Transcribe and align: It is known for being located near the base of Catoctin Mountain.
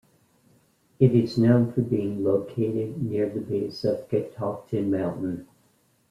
It 0.99 1.13
is 1.13 1.37
known 1.37 1.71
for 1.71 1.81
being 1.81 2.23
located 2.23 3.03
near 3.03 3.29
the 3.29 3.39
base 3.39 3.83
of 3.85 4.09
Catoctin 4.09 4.89
Mountain. 4.89 5.47